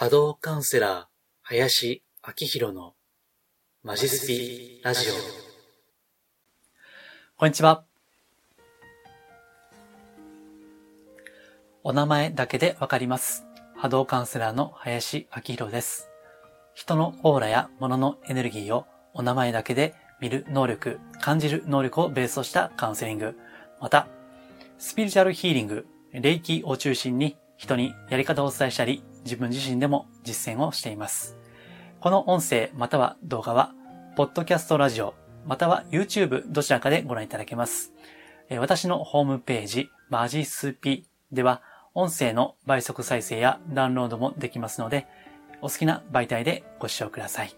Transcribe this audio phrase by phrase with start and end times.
[0.00, 1.04] 波動カウンセラー、
[1.42, 2.94] 林明宏の
[3.82, 5.12] マジスピラジオ。
[7.36, 7.84] こんにちは。
[11.82, 13.44] お名前だけでわかります。
[13.76, 16.08] 波動カウンセラーの林明宏です。
[16.72, 23.36] 人のオーラや物のエネルギーをお名前だけで見る能力、感じる能力をベースとしたカウンセリング、
[23.82, 24.08] また、
[24.78, 31.36] スピリチュアルヒーリング、霊気を中心に人にやり方をお伝えしたり、自分自身でも実践をしています。
[32.00, 33.74] この音声または動画は、
[34.16, 35.14] ポッドキャストラジオ、
[35.46, 37.92] または YouTube どちらかでご覧いただけます。
[38.58, 41.62] 私のホームページ、マジスピでは、
[41.94, 45.06] 音声の倍速再生やダウンロードもできますので、
[45.60, 47.54] お好きな媒体でご視聴ください。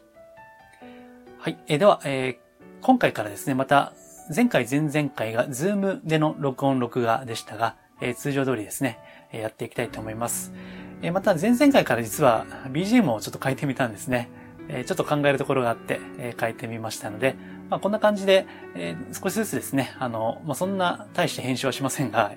[1.38, 1.58] はい。
[1.66, 3.92] えでは、えー、今回からですね、また、
[4.34, 8.98] 前回前々回が Zoom での録音録画でしたが、えー、通常通りですね、
[9.32, 10.52] やっていきたいと思います。
[11.02, 14.30] えまた前々回から実は BGM をちょっと変えてみたんですね。
[14.68, 17.34] えちょっと考えるところがあって、え変えてみましたので、
[17.68, 22.32] まあ、こんな感じで、え少しずつですね、あの、まあ、そんな大して編集はしませんが、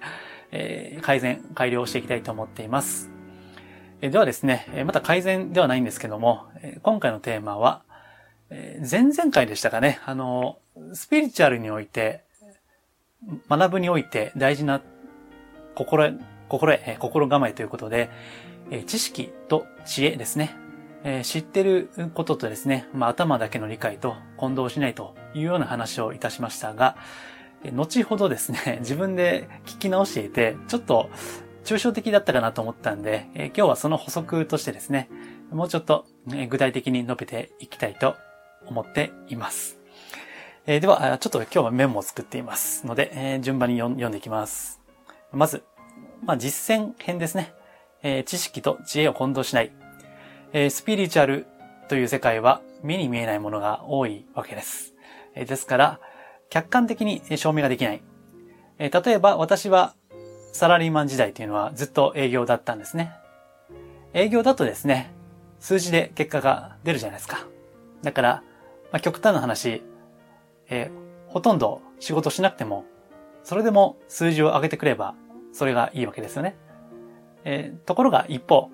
[0.52, 3.11] え改善、改良していきたいと思っています。
[4.02, 7.83] えではですね、えまた改善ではないんですけども、え今回のテーマは、
[8.49, 10.58] え前々回でしたかね、あの、
[10.93, 12.23] スピリチュアルにおいて、
[13.47, 14.81] 学ぶにおいて大事な
[15.75, 16.13] 心
[16.47, 18.09] 心得、心構えということで、
[18.71, 20.55] え知識と知恵ですね。
[21.03, 26.97] え知ってることとですね、まあ、頭だけの理解と混同しないというような話をいたしましたが、
[27.71, 31.09] 後ほどですね、 自分で聞き直していて、ちょっと
[31.63, 35.09] 抽象的だったかなと思ったんで、え今日はその補足としてですね、
[35.52, 36.05] もうちょっと
[36.49, 38.16] 具体的に述べていきたいと
[38.66, 39.80] 思っています。
[40.67, 44.81] えでは、ちょっと今日はメモを作っていますので、え順番に読んでいきます。
[45.31, 45.63] まず、
[46.23, 47.53] まあ、実践編ですね。
[48.06, 49.72] えー、知識と知恵を混同しない。
[50.53, 51.48] えー、スピリチュアル
[51.89, 54.94] という世界は目に見えないものが多いわけです。
[55.34, 56.00] えー、ですから、
[56.52, 58.04] 客観的に証明ができない。
[58.77, 59.95] え、例えば私は
[60.54, 63.11] サラリーマン時代というのはずっと営業だったんですね。
[64.14, 65.11] 営業だとですね、
[65.60, 67.48] 数字で結果が出るじゃないですか。
[68.04, 68.44] だから、
[68.92, 69.82] まあ、極端な話、
[70.70, 70.92] え、
[71.27, 72.86] ほとんど仕事しなくても、
[73.44, 75.15] それでも数字を上げてくれば
[75.54, 76.55] それがいいわけですよね。
[77.45, 78.70] えー、ところが一方、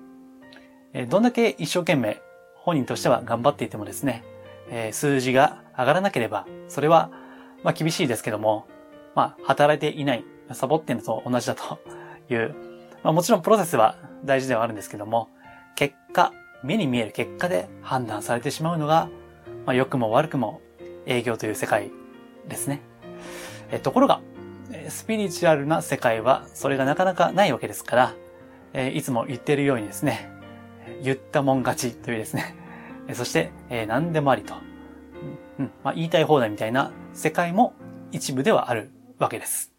[0.94, 2.20] えー、どんだけ一生懸命
[2.54, 4.24] 本人としては頑張っていてもですね、
[4.70, 7.10] えー、数字が上がらなければ、それは、
[7.62, 8.66] まあ厳しいですけども、
[9.14, 11.78] まあ働いていない、サボっているのと同じだと
[12.30, 12.54] いう、
[13.02, 15.28] まあもちろんプロセスは大事ではあるんですけども、
[15.74, 19.08] 結果、目に見える結果で判断されてしまうのが、
[19.66, 20.60] まあ良くも悪くも
[21.06, 21.90] 営業という世界
[22.48, 22.80] ですね。
[23.70, 24.20] えところが、
[24.88, 28.14] スピリチュアルな世界はそれがなかなかないわけですから、
[28.74, 30.30] えいつも言っているようにですね、
[31.02, 32.56] 言ったもん勝ちというですね、
[33.14, 34.54] そして、え何でもありと、
[35.58, 37.74] うんまあ、言いたい放題みたいな世界も
[38.10, 39.72] 一部ではあるわけです。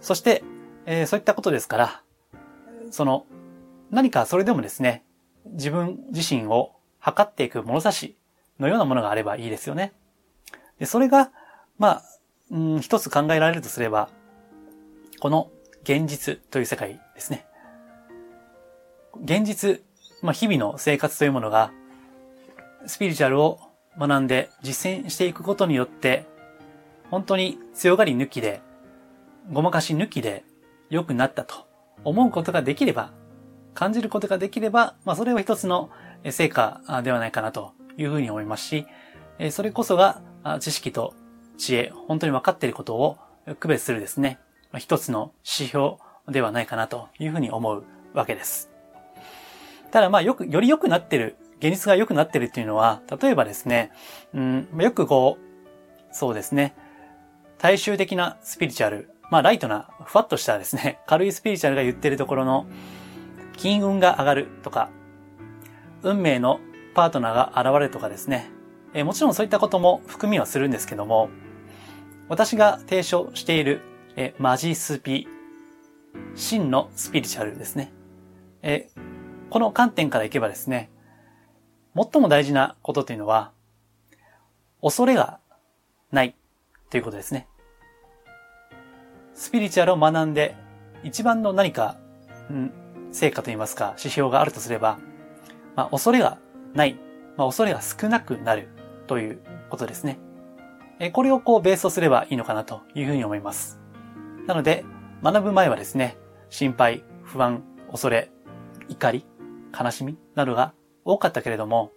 [0.00, 0.42] そして、
[0.86, 2.02] えそういったことですから、
[2.90, 3.26] その、
[3.90, 5.04] 何かそれでもですね、
[5.44, 8.16] 自分自身を測っていく物差し
[8.58, 9.92] のようなものがあればいいですよね。
[10.78, 11.30] で、それが、
[11.78, 12.02] まあ、
[12.50, 14.08] うん、一つ考えられるとすれば、
[15.20, 15.50] この
[15.82, 17.46] 現実という世界ですね。
[19.22, 19.82] 現実、
[20.22, 21.72] まあ、日々の生活というものが、
[22.86, 23.60] スピリチュアルを
[23.98, 26.26] 学んで実践していくことによって、
[27.10, 28.60] 本当に強がり抜きで、
[29.50, 30.44] ごまかし抜きで
[30.90, 31.66] 良くなったと
[32.04, 33.12] 思うことができれば、
[33.74, 35.90] 感じることができれば、まあ、それは一つの
[36.30, 38.86] 成果ではないかなというふうに思いますし、
[39.50, 40.20] それこそが
[40.60, 41.14] 知識と
[41.56, 43.18] 知恵、本当に分かっていることを
[43.60, 44.38] 区別するですね、
[44.76, 45.96] 一つの指標
[46.28, 48.67] ではないかなというふうに思うわけです。
[49.90, 53.90] ただまあよく、より良くなってる、現実が良くなってるっていうのは、例えばですね、
[54.34, 56.74] うん、よくこう、そうですね、
[57.58, 62.66] 大衆的なスピリチュアル、まあライトな、ふわっとしたですね、 軽いスピリチュアルが言ってるところの、
[63.56, 64.90] 金運が上がるとか、
[66.02, 66.60] 運命の
[66.94, 68.50] パートナーが現れるとかですね、
[68.94, 71.30] えもちろんそういったことも含みはするんですけども、
[72.28, 73.82] 私が提唱している、
[74.16, 75.26] えマジスピ、
[76.34, 77.92] 真のスピリチュアルですね。
[78.62, 78.90] え
[79.50, 80.90] この観点からいけばですね、
[81.94, 83.52] 最も大事なことというのは、
[84.82, 85.40] 恐れが
[86.12, 86.36] ない
[86.90, 87.48] ということですね。
[89.34, 90.56] スピリチュアルを学んで、
[91.02, 91.96] 一番の何か、
[92.50, 92.72] うん、
[93.12, 94.98] 成果といいますか、指標があるとすれば、
[95.76, 96.38] まあ、恐れが
[96.74, 96.98] ない、
[97.36, 98.68] まあ、恐れが少なくなる
[99.06, 99.40] という
[99.70, 100.18] ことですね。
[101.00, 103.80] えこれをこうベースとすればいいのかなというふうに思います。
[104.46, 104.84] なので、
[105.22, 106.16] 学ぶ前はですね、
[106.50, 108.30] 心配、不安、恐れ、
[108.88, 109.24] 怒り、
[109.78, 110.72] 悲しみなどが
[111.04, 111.92] 多かったけれども、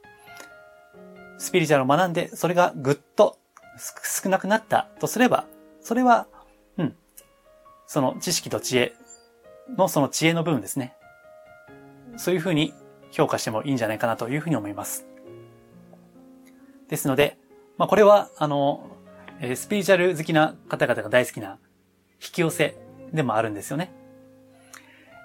[1.38, 3.38] スピリチュアルを学んで、それがぐっと
[4.14, 5.46] 少なくなったとすれば、
[5.82, 6.28] それは、
[6.78, 6.96] うん、
[7.88, 8.94] その知識と知恵
[9.78, 10.96] のその知恵の部分ですね。
[12.18, 12.74] そういうふうに
[13.12, 15.08] 評価してもいいんじゃないかなというふうに思います。
[16.88, 17.38] ですので、
[17.78, 18.86] まあこれは、あの、
[19.56, 21.58] スピリチュアル好きな方々が大好きな
[22.22, 22.78] 引き寄せ
[23.12, 23.92] でもあるんですよね。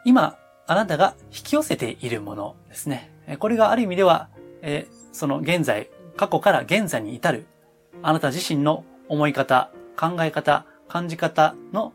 [0.05, 3.11] 今、あなたが引き寄せているものですね。
[3.39, 4.29] これがある意味では、
[4.63, 7.47] えその現在、過去から現在に至る、
[8.03, 11.93] あなた自身の思い方、考え方、感じ方の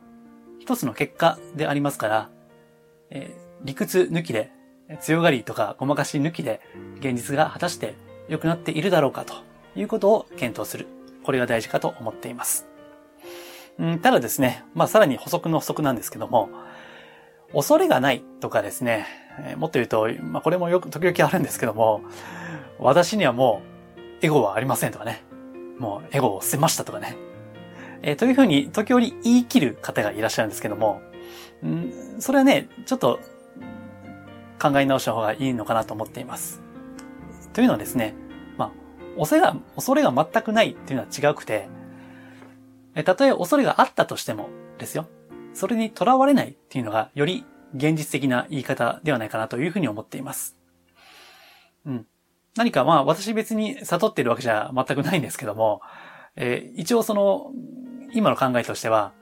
[0.59, 2.29] 一つの結果でありますから、
[3.09, 4.51] え理屈抜きで、
[4.99, 6.61] 強がりとかごまかし抜きで、
[6.99, 7.95] 現実が果たして
[8.27, 9.33] 良くなっているだろうかと
[9.75, 10.87] いうことを検討する。
[11.23, 12.67] これが大事かと思っています。
[13.79, 16.49] うん、ただですね、まあさらに補足の補足なんですけども、
[17.53, 19.05] 恐れがないとかですね、
[19.45, 22.01] え、もっと言うと、まあこれもよく時々あるんですけども、
[22.79, 23.61] 私にはも
[24.21, 25.23] うエゴはありませんとかね、
[25.79, 27.17] もうエゴを捨てましたとかね、
[28.01, 31.01] えー、というふうに時折言い切る方がいらっしゃるんですけども、
[31.65, 33.19] んそれはね、ちょっと
[34.61, 36.61] 考え直した方がいいのかなと思っています。
[37.53, 38.15] というのはですね、
[38.57, 41.67] まあ、恐れが、恐れが全くないっていうのは違くて、
[42.95, 45.07] えたとえ恐れがあったとしてもですよ。
[45.53, 47.45] それに囚われないっていうのがより
[47.75, 50.57] 現実的な言い方ではないかなというふうに思っています。
[51.85, 52.05] うん。
[52.55, 55.81] 何かまあ私別に悟っているわけじゃ全くないんですけども、
[56.35, 57.51] えー、一応その、
[58.13, 59.13] 今の考えとしては、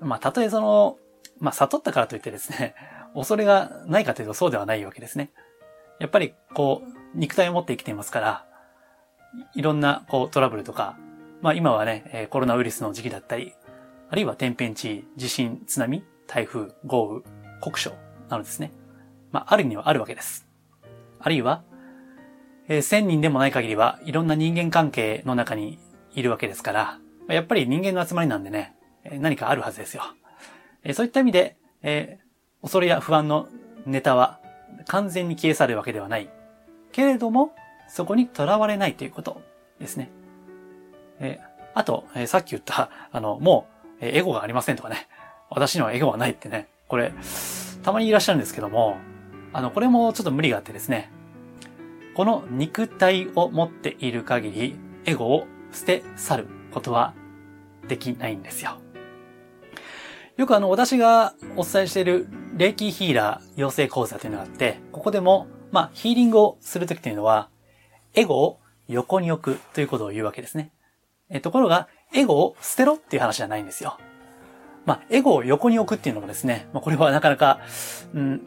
[0.00, 0.98] まあたとえその、
[1.40, 2.74] まあ悟ったからといってですね、
[3.14, 5.30] 恐れがないかというとそうではないわけですね。
[5.98, 8.46] やっぱりこう、肉体を持って生きていますから、
[9.54, 10.96] いろんなこうトラブルとか、
[11.42, 13.54] まあ今はね、コロナウイルスの時期だったり、
[14.08, 17.22] あるいは天変地異、地震、津波、台風、豪雨、
[17.60, 17.92] 酷暑
[18.28, 18.72] などですね。
[19.32, 20.46] まああるにはあるわけです。
[21.18, 21.64] あるいは、
[22.68, 25.78] えー、千人でもない限りはいろんな人間関係の中に
[26.12, 26.98] いるわけですから、
[27.28, 28.74] やっぱり人間の集まりなんでね、
[29.04, 30.02] 何かあるはずですよ。
[30.84, 33.48] えー、そういった意味で、えー、恐れや不安の
[33.86, 34.40] ネタは
[34.86, 36.28] 完全に消え去るわけではない。
[36.92, 37.52] けれども、
[37.88, 39.42] そこに囚われないということ
[39.78, 40.10] ですね。
[41.18, 45.08] えー、あと、えー、さっき言った、あの、もう、え、エゴがありませんとかね。
[45.50, 46.68] 私にはエゴはないってね。
[46.88, 47.12] これ、
[47.82, 48.98] たまにいらっしゃるんですけども、
[49.52, 51.10] あの、これもちょっと無理があってですね。
[52.14, 57.14] この肉体を持っている限り、エゴを捨て去ることは
[57.88, 58.78] できないんですよ。
[60.36, 67.48] よくあの、私がお伝えしている、霊気ヒーラー養成講座というのがあって、ここでも、まあ、ヒーリングをするときというのは、
[68.14, 70.72] エゴを横に置くということを言うわけですね。
[71.28, 73.98] えところが、エゴを捨てろっていう話じゃないんですよ。
[74.84, 77.60] まあ、エゴを横に置くっていうのもですね、まあ、これはなかなか、
[78.14, 78.42] うん、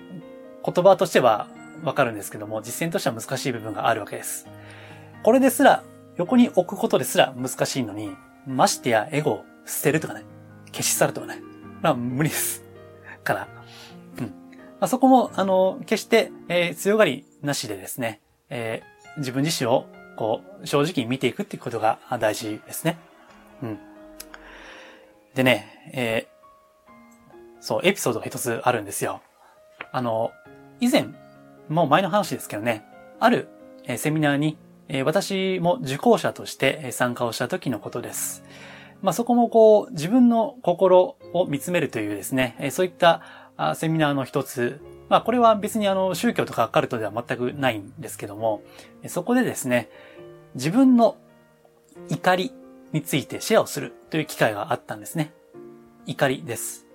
[0.63, 1.47] 言葉としては
[1.83, 4.47] わかるんですけども、実践としては難しい部分があるわけです。
[5.23, 5.83] これですら、
[6.15, 8.11] 横に置くことですら難しいのに、
[8.47, 10.23] ましてやエゴを捨てるとかね、
[10.71, 11.41] 消し去るとかね、
[11.81, 12.63] まあ無理です。
[13.23, 13.47] から、
[14.17, 14.25] うん。
[14.25, 14.31] ま
[14.81, 19.85] あ、そこも、あの、決して、えー、強がりなしでですね、えー、自分自身を、
[20.17, 22.97] こう、正直に見ていくっていうことが大事ですね。
[23.63, 23.79] うん。
[25.35, 29.21] でね、えー、そう、エピソードが一つあるんですよ。
[29.91, 30.31] あの、
[30.79, 31.07] 以前、
[31.67, 32.83] もう前の話ですけどね、
[33.19, 33.47] ある、
[33.85, 38.43] えー、セミナーに、えー、私も受講者として参加をした時のことです。
[39.01, 43.21] まあ、そこもこう、自分の心を見つめるというですね、えー、そういった
[43.55, 48.61] あセミナーの一つ、まあ、これは別にあの、宗教とかカルトでは全くないんですけども、
[49.07, 49.89] そこでですね、
[50.55, 51.17] 自分の
[52.09, 52.51] 怒り
[52.91, 55.33] についてシェアをするという機会があったんですね。
[56.05, 56.87] 怒りです。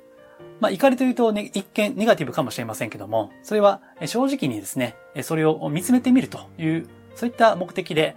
[0.60, 8.16] まあ、怒りというと、ね、一見ネガティブかもしれませんけども、それは正直にですね、それを見つめてみるという、そういった目的で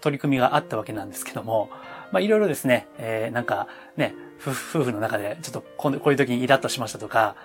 [0.00, 1.70] 取り組みがあったわけなんですけども、
[2.12, 7.36] まあ、いろいろですね、えー、なんかね、夫婦の中でちょっとこういう時にイラッとしましたとか、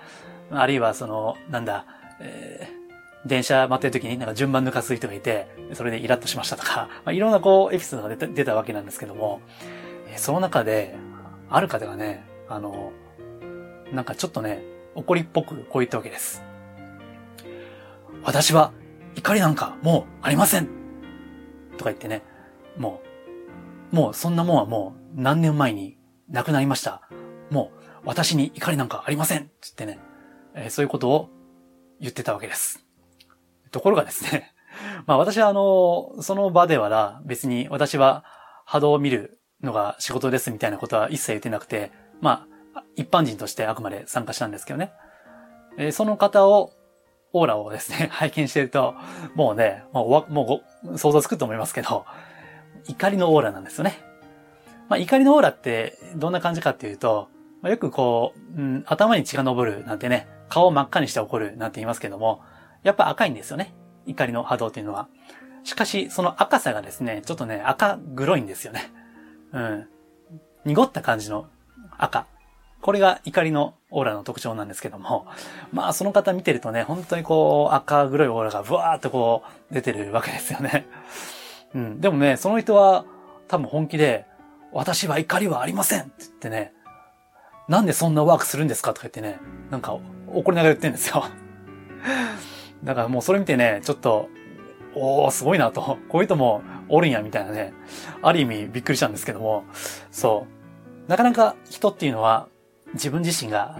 [0.50, 1.86] あるいはその、なんだ、
[2.20, 2.83] えー、
[3.26, 9.40] 電車待ってる時になんか順番抜かす人がいて、それでイラッとしましたとか、 まあ、いろんなこうエピソードが出た出たわけなんですけども、
[10.16, 10.94] その中で、
[11.48, 12.92] ある方がね、あの、
[13.92, 14.62] なんかちょっとね、
[14.94, 16.42] 怒りっぽくこう言ったわけです。
[18.22, 18.72] 私は
[19.16, 20.68] 怒りなんかもうありません
[21.76, 22.22] とか言ってね、
[22.76, 23.00] も
[23.92, 25.96] う、もうそんなもんはもう何年前に
[26.28, 27.08] 亡くなりました。
[27.50, 29.98] もう私に怒りなんかありませんつってね、
[30.54, 31.30] えー、そういうことを
[32.00, 32.83] 言ってたわけです。
[33.74, 34.54] ところがですね、
[35.06, 38.24] まあ私はあの、その場ではな、別に私は
[38.64, 41.90] 波動を見るのが仕事ですみたいなことは一切言ってなくて、
[42.20, 44.92] まあ、一般人としてあくまで参加したんですけどね。
[45.76, 46.70] えー、その方を
[47.32, 48.94] オーラをですね、 拝見してると、
[49.34, 52.06] もうね、もう、もう想像つくと思いますけど、
[52.86, 53.98] 怒りのオーラなんですよね。
[54.88, 57.28] まあ、怒りのオーラってどんな感じかっていうと、
[57.60, 62.42] まあ、よくこう、うん、頭に血が昇るなんてね、顔を真っ赤にして怒るなんて言いますけども、
[62.84, 63.74] やっぱ赤いんですよね。
[64.06, 65.08] 怒りの波動っていうのは。
[65.64, 68.92] しかし、その赤さがですね、ちょっとね、赤黒いんですよね。
[69.52, 69.88] うん。
[70.64, 71.46] 濁った感じの
[71.98, 72.26] 赤。
[72.82, 75.26] これが怒りのオーラの特徴なんですけども、
[75.72, 80.86] まあその方見てるとね、本当にこう赤黒いオーラがブワーっとこう出てるわけですよね。
[81.74, 82.00] うん。
[82.02, 83.06] でもね、その人は
[83.48, 84.26] 多分本気で、
[84.72, 86.74] 私は怒りはありませんって言ってね、
[87.68, 89.38] なんでそんなワークするんですかとか言ってね、
[89.70, 89.96] なんか
[90.34, 91.24] 怒りながら言ってるんですよ。
[92.84, 94.28] だからもうそれ見てね、ちょっと、
[94.94, 95.98] おー、すごいなと。
[96.08, 97.72] こういう人もおるんや、みたいなね。
[98.22, 99.64] ある意味びっくりしたんですけども、
[100.10, 100.46] そ
[101.06, 101.10] う。
[101.10, 102.48] なかなか人っていうのは
[102.94, 103.78] 自分自身が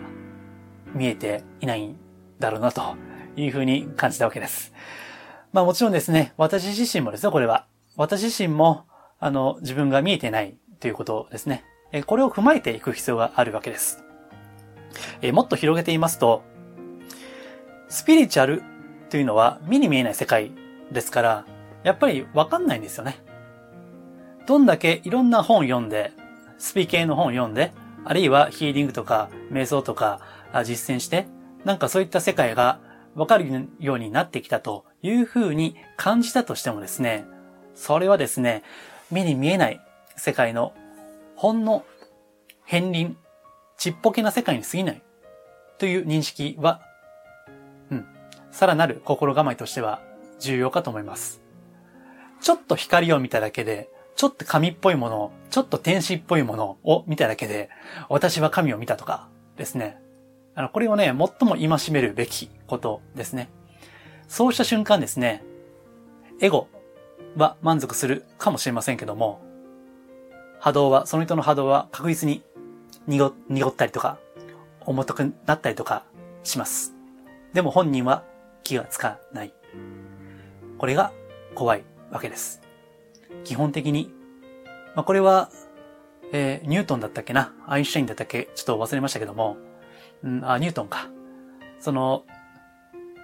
[0.94, 1.96] 見えていないん
[2.38, 2.96] だろうなと
[3.36, 4.74] いうふうに感じたわけです。
[5.52, 7.66] まあもちろんですね、私自身もですよ、これは。
[7.96, 8.84] 私自身も、
[9.20, 11.64] あの、自分が見えてないということですね。
[11.92, 14.02] えこれを踏まえていく必要があるわけです。
[15.22, 16.42] えもっと広げていますと、
[17.88, 18.62] スピリチュアル
[19.14, 20.50] というのは目に見えない世界
[20.90, 21.46] ですから、
[21.84, 23.22] やっぱりわかんないんですよね。
[24.44, 26.10] どんだけいろんな本読んで、
[26.58, 27.70] スピ系の本読んで、
[28.04, 30.20] あるいはヒーリングとか瞑想とか
[30.64, 31.28] 実践して、
[31.64, 32.80] なんかそういった世界が
[33.14, 37.24] わかるようになってきたというふうに感じたとしてもですね、
[37.76, 38.64] それはですね、
[39.12, 39.80] 目に見えない
[40.16, 40.74] 世界の
[41.36, 41.84] ほんの
[42.68, 43.16] 片鱗、
[43.76, 45.02] ちっぽけな世界に過ぎない
[45.78, 46.80] という認識は、
[48.54, 50.00] さらなる心構えとしては
[50.38, 51.42] 重要かと思います。
[52.40, 57.68] ちょっと光を見ただけで、ちょっと神っぽいものを、ちょっと天使っぽいものを見ただけで、
[58.08, 59.98] 私は神を見たとかですね。
[60.54, 63.50] あの、これをね、最も戒めるべきことですね。
[64.28, 65.42] そうした瞬間ですね、
[66.40, 66.68] エゴ
[67.36, 69.42] は満足するかもしれませんけども、
[70.60, 72.44] 波動は、その人の波動は確実に
[73.08, 73.34] 濁
[73.68, 74.18] ったりとか、
[74.86, 76.04] 重たくなったりとか
[76.44, 76.94] します。
[77.52, 78.22] でも本人は
[78.64, 79.54] 気がつかない。
[80.78, 81.12] これが
[81.54, 82.60] 怖いわけです。
[83.44, 84.12] 基本的に、
[84.94, 85.50] まあ、これは、
[86.32, 87.52] えー、ニュートンだったっけな？
[87.66, 88.48] アインシュタインだったっけ？
[88.54, 89.56] ちょっと忘れましたけども、
[90.22, 91.08] うん、あ、ニュートンか。
[91.78, 92.24] その、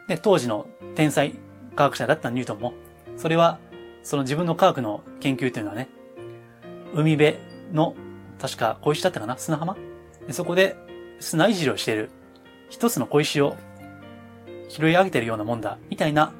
[0.08, 1.34] ね、当時の天才
[1.74, 2.74] 科学者だったニュートンも、
[3.16, 3.58] それは、
[4.02, 5.88] その自分の科学の研究というのはね、
[6.94, 7.36] 海辺
[7.72, 7.94] の、
[8.40, 9.36] 確か小石だったかな？
[9.38, 9.76] 砂浜？
[10.30, 10.76] そこで
[11.18, 12.10] 砂いじりをしている。
[12.68, 13.56] 一つの小石を
[14.70, 15.78] 拾い上げてるようなもんだ。
[15.90, 16.32] みたいな、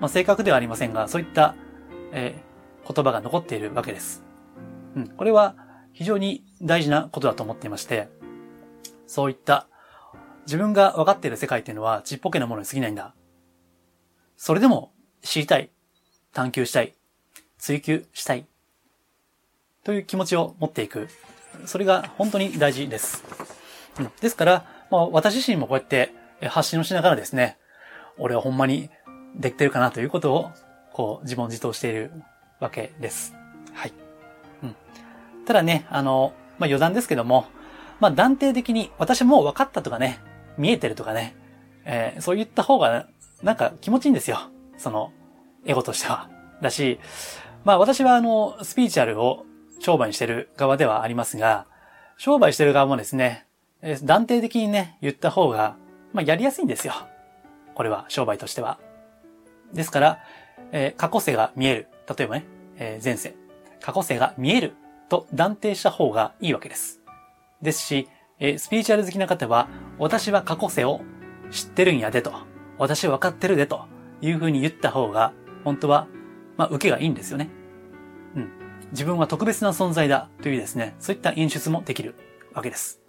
[0.00, 1.54] まあ、正確ではありませんが、そういった、
[2.12, 4.24] えー、言葉が残っているわけです。
[4.96, 5.08] うん。
[5.08, 5.54] これは
[5.92, 8.08] 非常に大事なことだと思っていまして、
[9.06, 9.68] そういった
[10.46, 13.14] 自分が分かっている世界っていうのはちっぽけなものに過ぎないんだ。
[14.36, 15.70] それでも知りたい。
[16.32, 16.94] 探求したい。
[17.56, 18.46] 追求したい。
[19.84, 21.08] という気持ちを持っていく。
[21.66, 23.24] それが本当に大事です。
[23.98, 26.12] うん、ですから、まあ、私自身もこうやって
[26.48, 27.56] 発信をしながらですね、
[28.18, 28.90] 俺はほんまに
[29.34, 30.50] できてるかなということを、
[30.92, 32.10] こう、自問自答している
[32.60, 33.34] わけです。
[33.72, 33.92] はい。
[34.62, 34.76] うん。
[35.44, 37.46] ただね、あの、まあ、余談ですけども、
[38.00, 40.20] まあ、断定的に私もう分かったとかね、
[40.58, 41.36] 見えてるとかね、
[41.84, 43.06] えー、そう言った方が、
[43.42, 44.38] なんか気持ちいいんですよ。
[44.78, 45.12] その、
[45.66, 46.30] エゴとしては。
[46.62, 46.98] だし、
[47.64, 49.44] まあ私はあの、スピーチュアルを
[49.80, 51.66] 商売してる側ではありますが、
[52.16, 53.46] 商売してる側もですね、
[54.02, 55.76] 断定的にね、言った方が、
[56.12, 56.94] まあ、やりやすいんですよ。
[57.76, 58.80] これは、商売としては。
[59.72, 60.18] ですから、
[60.72, 61.88] えー、過去世が見える。
[62.08, 63.34] 例えばね、えー、前世。
[63.82, 64.74] 過去世が見える
[65.10, 67.02] と断定した方がいいわけです。
[67.60, 69.68] ですし、えー、スピーチュアル好きな方は、
[69.98, 71.02] 私は過去世を
[71.50, 72.32] 知ってるんやでと。
[72.78, 73.84] 私は分かってるでと
[74.22, 76.08] いう風に言った方が、本当は、
[76.56, 77.50] まあ、受けがいいんですよね。
[78.34, 78.50] うん。
[78.92, 82.14] 自分は特別な存在だというですね、そういった演出もできる
[82.54, 83.05] わけです。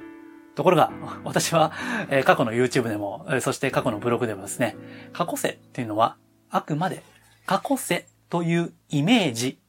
[0.58, 0.92] ところが、
[1.24, 1.72] 私は、
[2.10, 4.76] え過去の YouTube でも、そして過去のブログでもですね、
[5.14, 6.18] 過去世っていうのは、
[6.50, 7.04] あくまで
[7.46, 9.60] 過去世というイメージ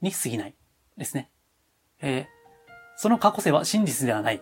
[0.00, 0.54] に過ぎない
[0.96, 1.30] ですね。
[2.00, 2.24] えー、
[2.96, 4.40] その過去世は真実ではない。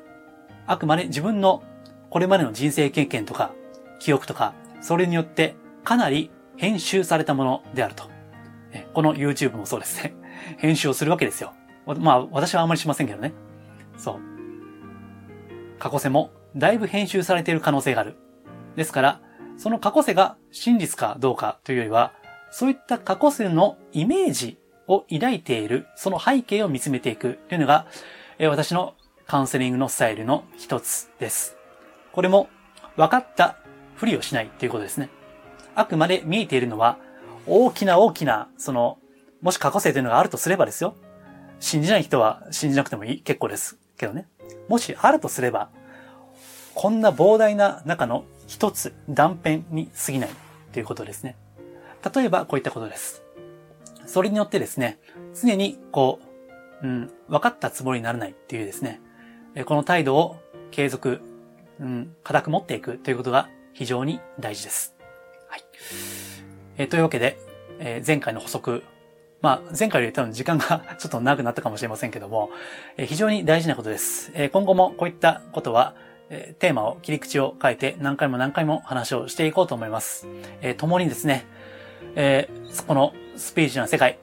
[0.69, 1.65] あくまで自分の
[2.11, 3.53] これまでの人生経験とか、
[3.99, 8.09] 記憶とか、それによってかなり編集されたものであると。
[8.71, 10.15] えこの YouTube もそうですね。
[10.59, 11.55] 編集をするわけですよ。
[11.87, 13.33] まあ、私はあんまりしませんけどね。
[13.99, 14.32] そう。
[15.83, 18.15] 過去世もだいぶ編集されている可能性がある。
[18.77, 19.21] ですから、
[19.59, 22.13] その過去世が真実かどうかというよりは、
[22.53, 27.87] そういった過去世のイメージを抱いている、その背景を見つめていくというのが、
[28.39, 28.95] え私の
[29.27, 31.57] カウンセリングのスタイルの一つです。
[32.13, 32.49] これも
[32.95, 33.57] 分かった
[33.97, 35.11] ふりをしないということですね。
[35.75, 36.99] あくまで見えているのは、
[37.45, 38.99] 大きな大きな、その、
[39.41, 40.95] もし過去性というのがあるとすればですよ。
[41.59, 44.29] 信じない人は信じなくてもいい、結構ですけどね。
[44.69, 45.71] もしあるとすれば、
[46.75, 50.31] こんな膨大な中の一つ断片に過ぎない
[50.73, 51.37] ということですね。
[52.15, 53.23] 例えばこういったことです。
[54.07, 54.99] それによってですね、
[55.41, 56.21] 常にこ
[56.83, 59.01] う、うん、分かったつもりにならないっていうですね、
[59.67, 60.37] この態度を
[60.71, 61.21] 継続、
[61.79, 64.97] うん、固く持っていくということが非常に大事です。
[65.49, 65.65] はい。
[66.79, 67.39] えー、というわけで、
[67.79, 68.83] えー、前回の補足、
[69.43, 72.51] まあ、前回より多分時間が ちょっと長くなったかもしれませんけども、
[72.97, 74.31] えー、非常に大事なことです。
[74.35, 75.95] え今後もこういったことは、
[76.31, 80.29] えテーマを、切り口を変えて何回も何回も話をしていこうと思います。
[80.63, 81.45] え共にですね、
[82.15, 82.49] え
[82.87, 84.19] このスピリチュアルな世界、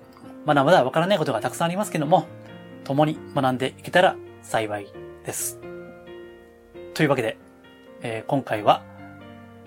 [0.46, 2.26] まだまだわからないことがたくさんありますけども、
[2.86, 4.88] 共に学んでいけたら幸い
[5.26, 5.60] です。
[6.94, 7.38] というわけで、
[8.02, 8.84] え今回は、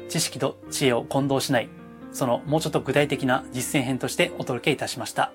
[0.08, 1.68] 知識と知恵を混同しない
[2.12, 5.32] そのもうちょっと具体的な実践編としてお届けいたしました。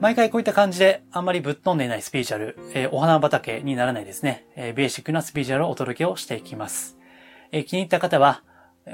[0.00, 6.98] 毎回こういった感じであんまりぶっ飛んでいないスピリチュアル、えー、お花畑にならないですね、えー、ベーシックなスピリチュアルをお届けをしていきます。
[7.52, 8.42] えー、気に入った方は、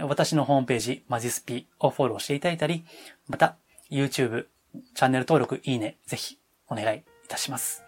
[0.02, 2.84] 私のホームページ、マジスピをフォローしていただいたり、
[3.26, 3.56] また、
[3.90, 4.46] YouTube、
[4.94, 6.38] チャンネル登録、いいね、ぜひ、
[6.68, 7.82] お願いいたします。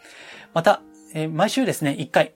[0.55, 0.83] また、
[1.15, 2.35] え毎週ですね、1回、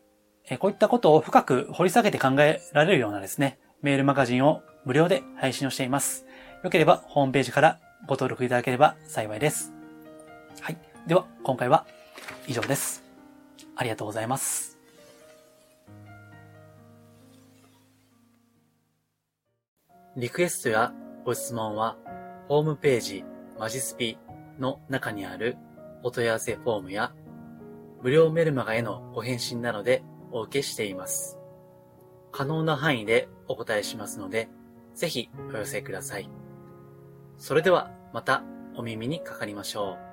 [0.49, 6.27] えこういったことを深く掘り下げて考えられるようなですね、メールマガジンを無料で配信をしています。
[6.63, 9.73] よければホームページからご登録いただければ幸いです。
[10.61, 10.79] はい。
[11.07, 11.87] では、今回は
[12.47, 13.03] 以上です。
[13.77, 14.79] ありがとうございます。
[20.17, 21.97] リクエストやご質問は、
[22.49, 23.25] ホームページ
[23.59, 24.17] マジスピ
[24.59, 25.59] の中にある
[26.03, 27.13] お問い合わせフォームや、
[28.03, 30.03] 無料メルマガへのご返信などで
[30.33, 31.39] お受けしています。
[32.37, 34.51] 可能な範囲でお答えしますので、
[34.95, 36.29] ぜひお寄せください。
[37.39, 38.43] それではまた
[38.77, 40.06] お耳にかかりましょう。